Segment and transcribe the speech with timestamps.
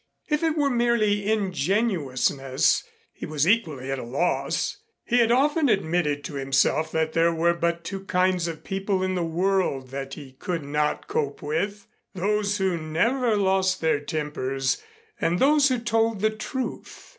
[0.29, 4.77] If it were merely ingenuousness, he was equally at a loss.
[5.05, 9.13] He had often admitted to himself that there were but two kinds of people in
[9.13, 11.85] the world that he could not cope with
[12.15, 14.81] those who never lost their tempers
[15.19, 17.09] and those who told the truth.